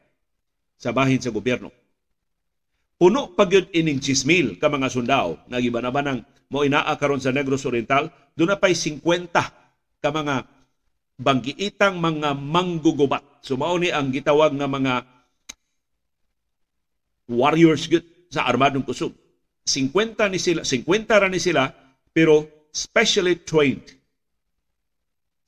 [0.75, 1.71] sa bahin sa gobyerno.
[3.01, 8.11] Puno pagyud ining chismil ka mga sundao nga gibanabanang mo inaa karon sa Negros Oriental,
[8.35, 9.31] doon na pa'y 50
[10.03, 10.45] ka mga
[11.15, 13.23] banggiitang mga manggugubat.
[13.41, 14.93] So mao ni ang gitawag nga mga
[17.31, 19.15] warriors gyud sa armadong kusog.
[19.63, 21.71] 50 ni sila, 50 ra ni sila
[22.11, 24.00] pero specially trained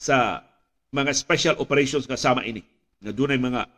[0.04, 0.44] sa
[0.92, 2.60] mga special operations kasama ini.
[3.00, 3.72] Nga dunay mga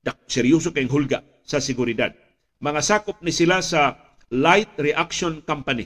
[0.00, 2.16] dak seryoso kayong hulga sa seguridad.
[2.64, 4.00] Mga sakop ni sila sa
[4.32, 5.84] Light Reaction Company.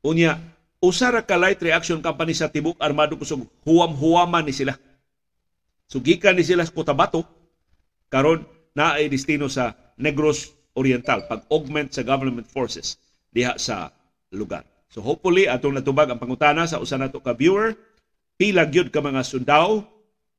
[0.00, 0.40] Unya,
[0.80, 4.72] usara ka Light Reaction Company sa Tibuk Armado kusog huwam-huwama ni sila.
[5.84, 7.26] Sugikan ni sila sa Cotabato,
[8.08, 12.96] karon na ay destino sa Negros Oriental, pag-augment sa government forces
[13.34, 13.90] diha sa
[14.32, 14.62] lugar.
[14.90, 17.74] So hopefully, atong natubag ang pangutana sa usa nato ka viewer,
[18.40, 19.84] pila gyud ka mga sundao,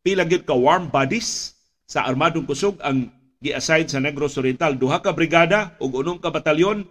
[0.02, 1.54] pila gyud ka warm bodies
[1.86, 3.14] sa Armadong Kusog ang
[3.46, 4.74] gi-assign sa Negros Oriental.
[4.74, 6.82] Duha ka brigada ug unong ka batalyon,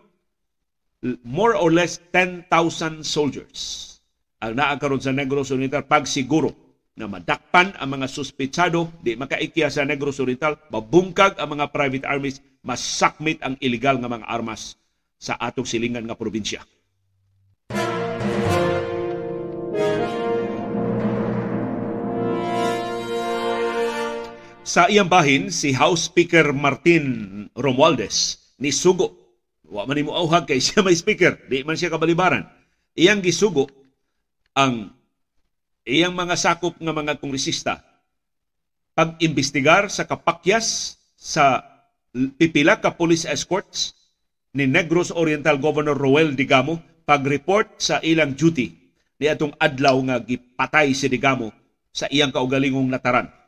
[1.27, 2.46] more or less 10,000
[3.03, 3.90] soldiers
[4.40, 6.55] ang naa karon sa Negros Oriental pagsiguro
[6.96, 12.40] na madakpan ang mga suspetsado, di makaikya sa Negros Oriental, mabungkag ang mga private armies,
[12.64, 14.81] masakmit ang illegal nga mga armas
[15.20, 16.64] sa atong silingan nga probinsya.
[24.70, 29.18] Sa iyang bahin, si House Speaker Martin Romualdez ni Sugo.
[29.66, 32.46] Wa man mo auhag kay siya may speaker, di man siya kabalibaran.
[32.94, 33.66] Iyang gisugo
[34.54, 34.94] ang
[35.83, 37.83] iyang mga sakop nga mga kongresista
[38.94, 41.66] pag-imbestigar sa kapakyas sa
[42.38, 43.94] pipila ka police escorts
[44.54, 48.70] ni Negros Oriental Governor Roel Digamo pag-report sa ilang duty
[49.18, 51.50] ni atong adlaw nga gipatay si Digamo
[51.90, 53.39] sa iyang kaugalingong nataran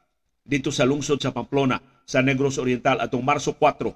[0.43, 3.95] dito sa lungsod sa Pamplona sa Negros Oriental atong Marso 4.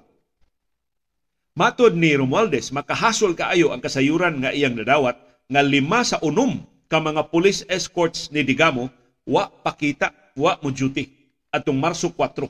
[1.57, 5.17] Matod ni Romualdez, makahasol kaayo ang kasayuran nga iyang nadawat
[5.49, 8.87] nga lima sa unom ka mga police escorts ni Digamo
[9.27, 11.09] wa pakita, wa mo duty
[11.51, 12.47] atong Marso 4.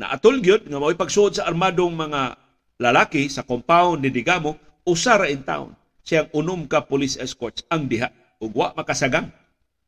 [0.00, 2.40] Na atol gyud nga mao pagsuod sa armadong mga
[2.80, 4.56] lalaki sa compound ni Digamo
[4.88, 8.08] usara in town siyang unom ka police escorts ang diha
[8.40, 9.28] ug wa makasagang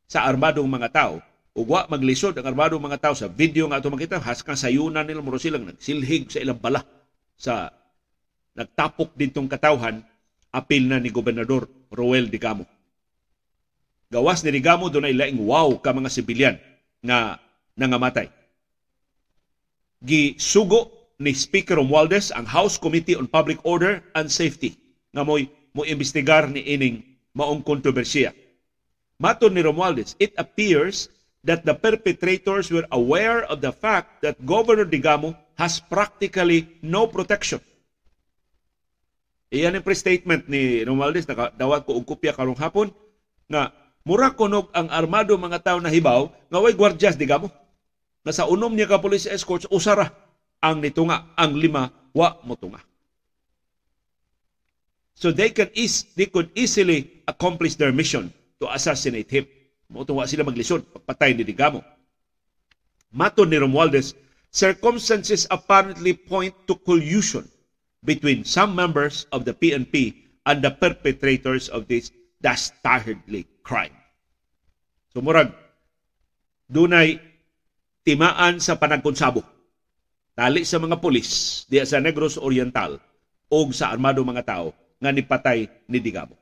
[0.05, 3.93] sa armadong mga tao ug wa maglisod ang armado mga tao sa video nga ato
[3.93, 6.81] makita haskan sayunan nila muro silang nagsilhig sa ilang bala
[7.37, 7.69] sa
[8.57, 10.01] nagtapok dintong katawhan
[10.53, 12.65] apil na ni gobernador Roel Digamo.
[14.13, 16.57] gawas ni Digamo dunay laing wow ka mga sibilyan
[17.05, 17.41] nga
[17.77, 18.29] nangamatay.
[20.05, 24.77] Gisugo ni Speaker Romualdez ang House Committee on Public Order and Safety
[25.13, 27.01] nga mo'y mo imbestigar ni ining
[27.33, 28.37] maong kontrobersiya.
[29.17, 31.09] Maton ni Romualdez, it appears
[31.43, 37.59] that the perpetrators were aware of the fact that Governor Digamo has practically no protection.
[39.53, 42.89] Iyan ang pre-statement ni Romualdez, nakadawat ko og kopya karong hapon,
[43.51, 43.75] nga
[44.07, 47.53] mura kunog ang armado mga tao na hibaw nga way gwardyas Digamo.
[48.25, 50.09] Nga sa unom niya ka police escorts, usara
[50.63, 52.81] ang nitunga, ang lima, wa motunga.
[55.19, 59.45] So they can is they could easily accomplish their mission to assassinate him.
[59.93, 61.85] Motuwa sila maglisod, pagpatay ni Digamo.
[63.13, 64.17] Maton ni Romualdez,
[64.49, 67.45] circumstances apparently point to collusion
[68.01, 70.17] between some members of the PNP
[70.49, 72.09] and the perpetrators of this
[72.41, 73.95] dastardly crime.
[75.13, 75.53] So murag,
[76.67, 77.21] dunay
[78.03, 79.45] timaan sa panagkonsabo.
[80.33, 82.97] Tali sa mga pulis diya sa Negros Oriental
[83.53, 86.42] o sa armado mga tao nga nipatay ni Digamo.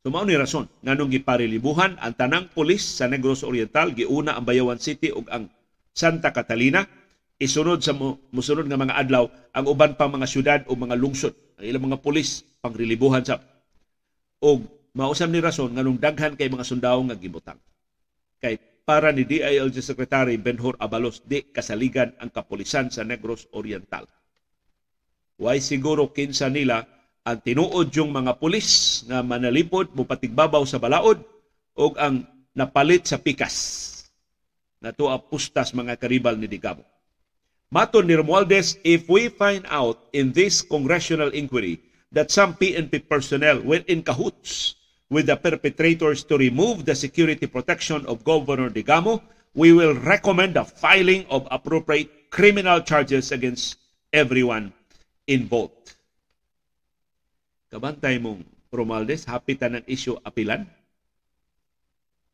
[0.00, 4.80] So mao ni rason nganong giparilibuhan ang tanang pulis sa Negros Oriental giuna ang Bayawan
[4.80, 5.52] City ug ang
[5.92, 6.88] Santa Catalina
[7.36, 7.92] isunod sa
[8.32, 12.00] musunod nga mga adlaw ang uban pang mga syudad o mga lungsod ang ilang mga
[12.00, 13.44] pulis pangrilibuhan sa
[14.40, 14.64] og
[14.96, 17.60] mausam ni rason nganong daghan kay mga sundao nga gibutang
[18.40, 18.56] kay
[18.88, 24.08] para ni DILG Secretary Benhur Abalos di kasaligan ang kapulisan sa Negros Oriental.
[25.38, 26.88] Why siguro kinsa nila
[27.24, 31.20] ang tinuod yung mga pulis nga manalipod mupatigbabaw sa balaod
[31.76, 32.24] o ang
[32.56, 33.86] napalit sa pikas
[34.80, 36.80] na to pustas mga karibal ni Digamo.
[37.70, 41.78] Maton ni Romualdez, if we find out in this congressional inquiry
[42.10, 44.74] that some PNP personnel went in cahoots
[45.06, 49.22] with the perpetrators to remove the security protection of Governor Digamo,
[49.54, 53.78] we will recommend the filing of appropriate criminal charges against
[54.10, 54.72] everyone
[55.26, 55.94] involved.
[57.70, 60.66] Kabantay mong Romualdez, hapitan ng isyo apilan.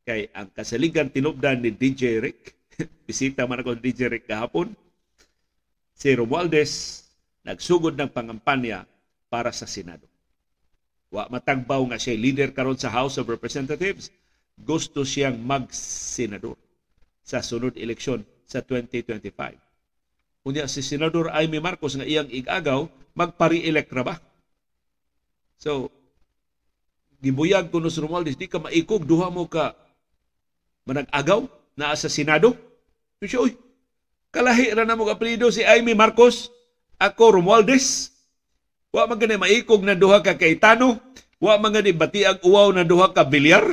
[0.09, 2.57] Kay ang kasaligan tinubdan ni DJ Rick,
[3.09, 4.73] bisita man ako DJ Rick kahapon,
[5.93, 7.05] si Romualdez
[7.45, 8.89] nagsugod ng pangampanya
[9.29, 10.09] para sa Senado.
[11.13, 14.09] Wa matagbaw nga siya leader karon sa House of Representatives,
[14.57, 16.57] gusto siyang mag-senador
[17.21, 20.47] sa sunod eleksyon sa 2025.
[20.49, 24.17] Unya si Senador Amy Marcos nga iyang igagaw, magpari-elect ra ba?
[25.57, 25.89] So,
[27.25, 29.73] gibuyag ko no si Romualdez, di ka maikog, duha mo ka
[30.87, 32.55] manag-agaw na sa Senado.
[33.19, 33.53] So siya, uy,
[34.31, 36.53] kalahi ra na mo apelido si Amy Marcos,
[37.01, 38.13] ako Romualdez.
[38.93, 40.97] Wa man gani maikog na duha ka Kaitano,
[41.37, 43.65] wa man gani batiag uwaw na duha ka bilyar.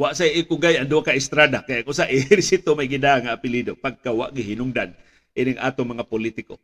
[0.00, 4.08] Wa sa ikugay duha ka estrada kaya ko sa ehersito may gida nga apelyido pagka
[4.08, 4.96] wa gihinungdan
[5.36, 6.56] ining ato mga politiko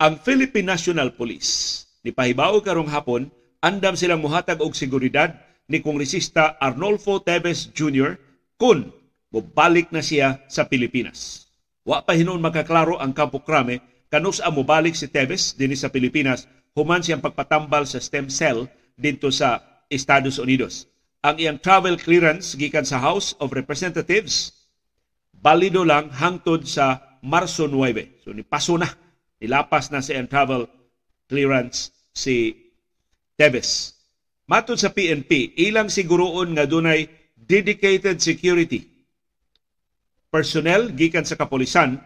[0.00, 3.28] ang Philippine National Police ni pahibaw karong hapon
[3.60, 8.16] andam silang muhatag og seguridad ni kongresista Arnolfo Teves Jr.
[8.56, 8.92] kun
[9.34, 11.50] mobalik na siya sa Pilipinas.
[11.82, 16.46] Wa pa hinon makaklaro ang Campo Crame kanus ang mobalik si Teves dinhi sa Pilipinas
[16.78, 20.86] human siyang pagpatambal sa stem cell dito sa Estados Unidos
[21.26, 24.54] ang iyang travel clearance gikan sa House of Representatives
[25.34, 28.22] balido lang hangtod sa Marso 9.
[28.22, 28.86] So ni paso na,
[29.42, 30.70] nilapas na sa iyang travel
[31.26, 32.54] clearance si
[33.34, 33.98] Teves.
[34.46, 38.86] Matod sa PNP, ilang siguroon nga dunay dedicated security
[40.30, 41.98] personnel gikan sa kapolisan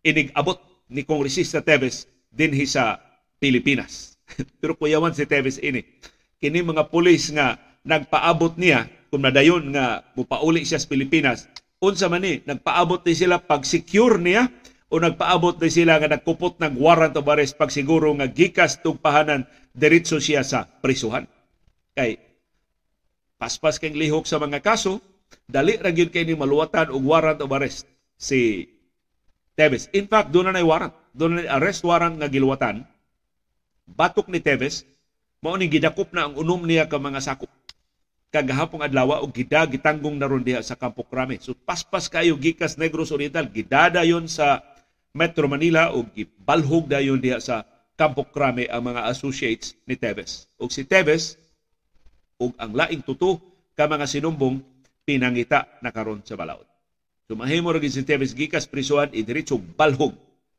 [0.00, 0.56] inigabot
[0.88, 2.96] ni Kongresista Teves dinhi sa
[3.36, 4.16] Pilipinas.
[4.64, 5.84] Pero kuyawan si Teves ini.
[6.40, 11.48] Kini mga pulis nga nagpaabot niya kung nadayon nga mupauli siya sa Pilipinas
[11.80, 14.52] unsa man ni nagpaabot ni sila pag secure niya
[14.92, 19.48] o nagpaabot ni sila nga nagkupot ng warrant of arrest pag siguro nga gikas tugpahanan
[19.72, 21.24] diretso siya sa prisuhan.
[21.96, 22.20] Kay
[23.40, 25.00] paspas kay lihok sa mga kaso
[25.48, 27.88] dali ra gyud kay ni maluwatan og warrant of arrest
[28.20, 28.68] si
[29.58, 30.94] Teves in fact doon na warrant.
[31.16, 32.84] Doon na arrest warrant nga giluwatan
[33.88, 34.84] batok ni Teves
[35.40, 37.48] mao ni gidakop na ang unom niya ka mga sakop
[38.28, 41.40] kagahapong adlaw og gida gitanggong naron diha sa Campo Crame.
[41.40, 44.60] So paspas kayo gikas Negros Oriental gidada yon sa
[45.16, 47.64] Metro Manila og gibalhog dayon diha sa
[47.96, 50.46] Campo Crame ang mga associates ni Teves.
[50.60, 51.40] Og si Teves
[52.36, 53.40] og ang laing tuto
[53.72, 54.60] ka mga sinumbong
[55.08, 56.68] pinangita na karon sa balaod.
[57.24, 60.14] So mahimo ra si Teves gikas prisuhan idiretso balhog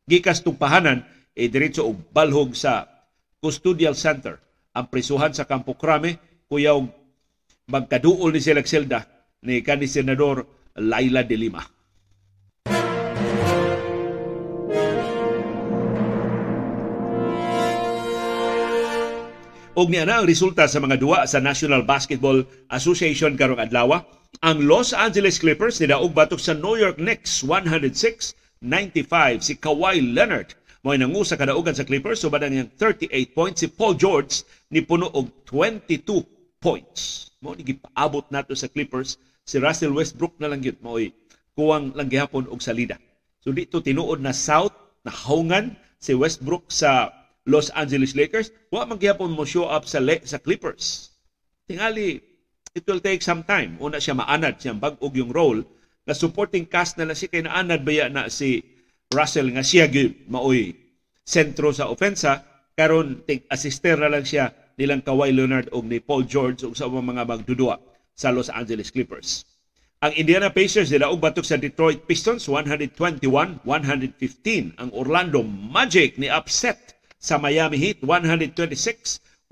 [0.09, 1.05] gikas tupahanan
[1.37, 2.89] e diretso og balhog sa
[3.37, 4.41] custodial center
[4.73, 6.17] ang prisuhan sa Campo Crame
[6.49, 6.81] kuyaw
[7.69, 9.05] magkaduol ni sila selda
[9.45, 10.43] ni kanhi senador
[10.75, 11.61] Laila de Lima.
[19.79, 24.03] Og niya na ang resulta sa mga duwa sa National Basketball Association karong adlaw.
[24.43, 30.95] Ang Los Angeles Clippers nidaog batok sa New York Knicks 106-95 si Kawhi Leonard mo
[30.95, 36.38] nangusa kadaugan sa Clippers subad ang 38 points si Paul George ni puno og 22
[36.59, 37.31] points.
[37.39, 39.15] Mo ni gipaabot nato sa Clippers
[39.47, 40.99] si Russell Westbrook na lang gyud mo
[41.55, 42.95] kuwang lang gihapon og salida.
[43.43, 47.11] So dito tinuod na South na haungan si Westbrook sa
[47.49, 51.15] Los Angeles Lakers, wa man gyapon mo show up sa Le- sa Clippers.
[51.65, 52.21] Tingali
[52.77, 53.75] it will take some time.
[53.81, 55.65] Una siya maanad siyang bag-og yung role
[56.05, 58.61] na supporting cast na lang siya kay naanad baya na si
[59.09, 60.77] Russell nga siya gyud maoy
[61.25, 62.45] sentro sa ofensa
[62.77, 66.87] karon tig assister na lang siya nilang Kawhi Leonard og ni Paul George ug sa
[66.87, 67.75] mga magdudua
[68.15, 69.43] sa Los Angeles Clippers.
[69.99, 73.67] Ang Indiana Pacers nila og batok sa Detroit Pistons 121-115.
[74.79, 79.51] Ang Orlando Magic ni upset sa Miami Heat 126-114.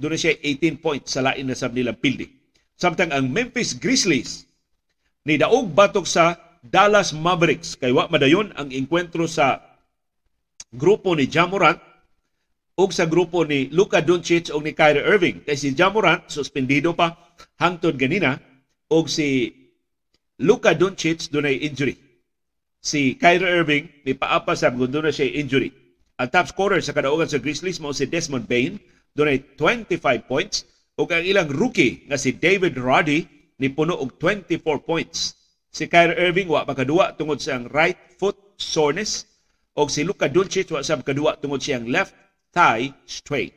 [0.00, 2.24] Doon siya 18 points sa lain na sab nilang pildi.
[2.80, 4.48] Samtang ang Memphis Grizzlies
[5.28, 9.60] ni daog batok sa Dallas Mavericks kay wa madayon ang enkwentro sa
[10.72, 11.76] grupo ni Jamorant
[12.80, 17.36] ug sa grupo ni Luka Doncic ug ni Kyrie Irving kay si Jamorant suspendido pa
[17.60, 18.40] hangtod ganina
[18.88, 19.59] ug si
[20.40, 22.00] Luka Doncic dunay injury.
[22.80, 25.68] Si Kyrie Irving ni paapa sa gundo siya injury.
[26.16, 28.80] Ang top scorer sa kadaugan sa Grizzlies mo si Desmond Bain
[29.12, 30.64] dunay 25 points
[30.96, 33.28] ug ang ilang rookie nga si David Roddy
[33.60, 35.36] ni puno og 24 points.
[35.68, 39.28] Si Kyrie Irving wa makadua tungod sa right foot soreness
[39.76, 42.16] og si Luka Doncic wa sa makadua tungod siyang left
[42.56, 43.52] thigh straight.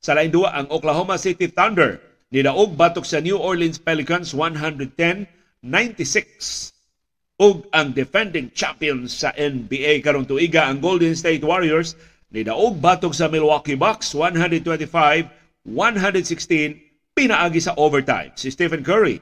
[0.00, 2.00] Sa lain duwa ang Oklahoma City Thunder
[2.32, 4.32] nidaog batok sa New Orleans Pelicans
[5.64, 6.72] 110-96
[7.40, 11.96] ug ang defending champions sa NBA karong tuiga ang Golden State Warriors
[12.28, 15.24] nidaog batok sa Milwaukee Bucks 125-116
[17.16, 18.32] pinaagi sa overtime.
[18.36, 19.20] Si Stephen Curry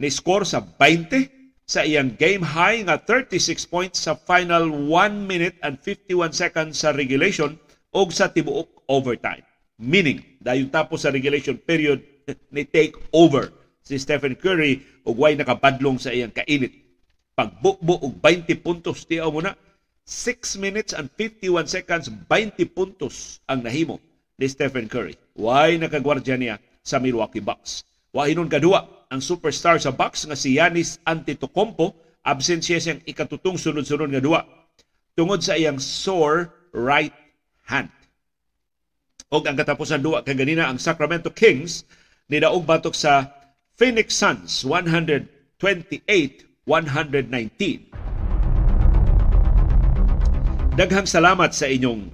[0.00, 5.60] ni score sa 20 sa iyang game high nga 36 points sa final 1 minute
[5.60, 7.60] and 51 seconds sa regulation
[7.92, 9.44] o sa tibuok overtime.
[9.76, 12.00] Meaning, dahil tapos sa regulation period
[12.56, 13.52] ni take over
[13.84, 16.76] si Stephen Curry ug way nakabadlong sa iyang kainit.
[17.32, 19.56] Pagbukbo og 20 puntos tiyaw mo na
[20.04, 23.96] 6 minutes and 51 seconds 20 puntos ang nahimo
[24.36, 25.16] ni Stephen Curry.
[25.40, 27.88] Way nakagwardya niya sa Milwaukee Bucks.
[28.12, 34.12] Wahinon kadua ang superstar sa Bucks nga si Giannis Antetokounmpo absent siya siyang ikatutong sunod-sunod
[34.12, 34.40] nga duwa
[35.16, 37.14] tungod sa iyang sore right
[37.64, 37.92] hand.
[39.28, 41.84] Og ang katapusan duwa kaganina ang Sacramento Kings
[42.32, 43.37] nidaog batok sa
[43.78, 46.66] Phoenix Suns 128-119.
[50.74, 52.10] Daghang salamat sa inyong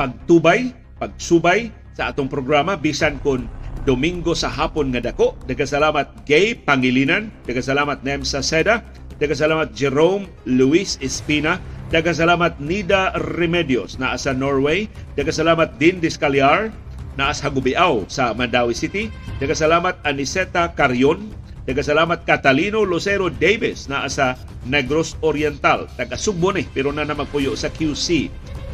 [0.00, 2.80] pagtubay, pagsubay sa atong programa.
[2.80, 3.44] Bisan kon
[3.84, 5.36] Domingo sa hapon nga dako.
[5.44, 8.80] Dagasalamat Gay Pangilinan, dagasalamat Nemsa Seda,
[9.20, 11.60] dagasalamat Jerome Luis Espina,
[11.92, 14.88] dagasalamat Nida Remedios na sa Norway,
[15.20, 16.72] dagasalamat Din Discaliar
[17.18, 21.28] na sa Gubiao sa Mandawi City, dagasalamat Aniseta Carion,
[21.68, 23.86] dagasalamat Catalino Lucero Davis.
[23.86, 28.30] Na sa Negros Oriental, taga Sugbo ni pero na namagpuyo sa QC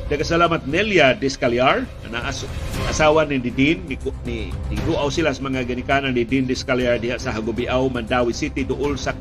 [0.08, 2.48] Dagasalamat Nelia Descaliar na as,
[2.88, 6.16] asawa ni Didin ni ni, ni Ruaw sila sa mga ganikanan.
[6.16, 9.12] Ni Didin Descaliar diha sa Hagubiao, Mandawi City duol sa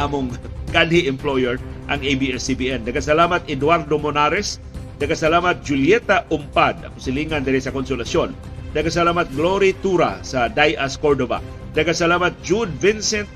[0.00, 0.32] among
[0.74, 1.60] kanhi employer
[1.92, 2.88] ang ABS-CBN.
[2.88, 4.56] Dagasalamat Eduardo Monares,
[4.96, 8.32] dagasalamat Julieta Umpad, ako silingan diri sa Konsolasyon.
[8.70, 11.42] Dagasalamat Glory Tura sa Dayas Cordova.
[11.74, 13.26] Dagasalamat Jude Vincent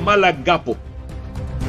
[0.00, 0.80] Malagapo.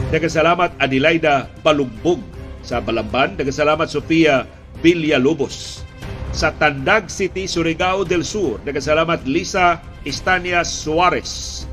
[0.08, 2.24] Dagasalamat Adelaida Balugbog
[2.64, 3.36] sa Balamban.
[3.36, 4.48] Dagasalamat Sofia
[4.80, 5.84] Villalobos
[6.32, 8.64] sa Tandag City, Surigao del Sur.
[8.64, 11.68] Dagasalamat Lisa Estania Suarez.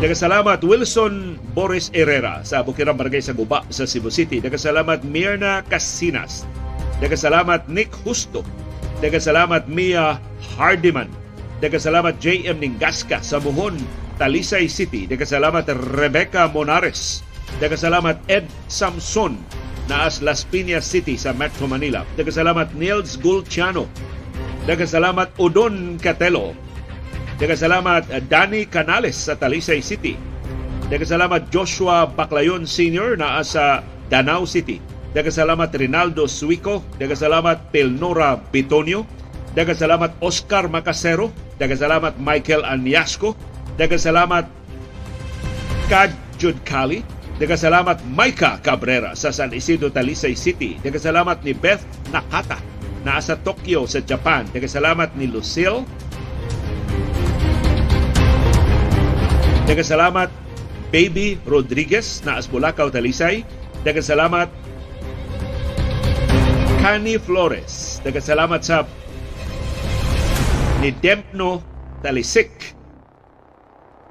[0.00, 4.40] Dagasalamat Wilson Boris Herrera sa Bukirang Barangay sa Guba sa Cebu City.
[4.40, 6.48] Dagasalamat Mirna Casinas.
[7.04, 7.92] Dagasalamat Nick
[9.04, 9.28] Justo.
[9.30, 10.16] Dagasalamat Mia
[10.56, 11.08] Hardiman.
[11.60, 13.76] Dagasalamat JM Ningasca sa Muhon,
[14.16, 15.04] Talisay City.
[15.04, 17.20] Dagasalamat Rebecca Monares.
[17.60, 19.36] Dagasalamat Ed Samson
[19.84, 22.08] naas Las Piñas City sa Metro Manila.
[22.16, 23.84] Dagasalamat Nils Gulciano.
[24.64, 26.56] Dagasalamat Udon Catelo.
[27.36, 30.16] Dagasalamat Danny Canales sa Talisay City.
[30.88, 33.20] Dagasalamat Joshua Baclayon Sr.
[33.20, 34.93] naa sa Danau City.
[35.14, 36.82] Dagasalamat Rinaldo Suico.
[36.98, 39.06] Dagasalamat Pelnora Bitonio.
[39.54, 41.30] Dagasalamat Oscar Macasero.
[41.54, 43.38] Dagasalamat Michael Anyasco.
[43.78, 44.50] Dagasalamat
[45.86, 47.06] Kajud Kali.
[47.38, 50.82] Dagasalamat Maika Cabrera sa San Isidro Talisay City.
[50.82, 52.58] Dagasalamat ni Beth Nakata
[53.06, 54.50] na sa Tokyo sa Japan.
[54.50, 55.86] Dagasalamat ni Lucille.
[59.70, 60.30] Dagasalamat
[60.90, 63.46] Baby Rodriguez na Asbulacao Talisay.
[63.86, 64.63] Dagasalamat
[66.84, 67.96] Cani Flores.
[68.04, 68.84] Dagasalamat sa
[70.84, 71.64] ni Dempno
[72.04, 72.76] Talisik.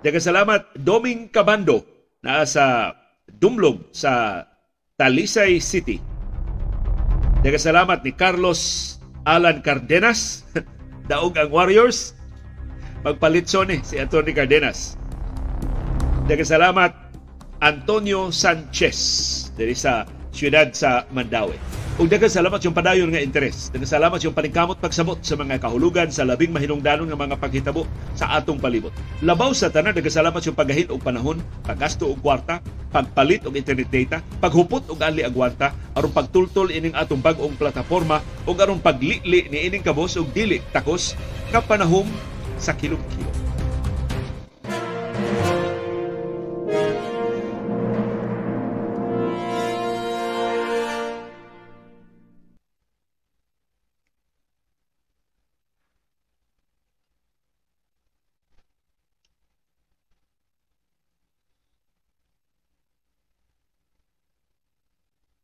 [0.01, 1.85] Dagasalamat Doming Cabando
[2.25, 2.97] na sa
[3.29, 4.41] Dumlog sa
[4.97, 6.01] Talisay City.
[7.45, 8.97] Dagasalamat ni Carlos
[9.29, 10.41] Alan Cardenas.
[11.13, 12.17] Daog ang Warriors.
[13.05, 14.97] Magpalit ni si Anthony Cardenas.
[16.25, 16.89] Dagasalamat
[17.61, 18.97] Antonio Sanchez
[19.53, 21.82] dari sa siyudad sa Mandaue.
[21.93, 23.69] Ug daghang salamat yung padayon nga interes.
[23.69, 27.85] Daghang salamat yung paningkamot pagsabot sa mga kahulugan sa labing mahinungdanon nga mga paghitabo
[28.17, 28.89] sa atong palibot.
[29.21, 33.93] Labaw sa tanan daghang salamat yung pagahit og panahon, paggasto og kwarta, pagpalit og internet
[33.93, 39.69] data, paghupot og ali agwanta aron pagtultol ining atong bag-ong plataporma ug aron paglili ni
[39.69, 41.13] ining kabos og dili takos
[41.53, 42.09] kapanahom
[42.57, 43.42] sa kilom-kilom.